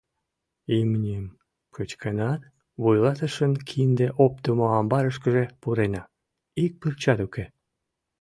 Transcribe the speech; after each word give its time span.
Имньым 0.79 1.25
кычкенат, 1.75 2.41
вуйлатышын 2.81 3.53
кинде 3.69 4.07
оптымо 4.25 4.65
амбарышкыже 4.79 5.43
пурена— 5.61 6.03
ик 6.63 6.71
пырчат 6.81 7.19
уке. 7.25 7.45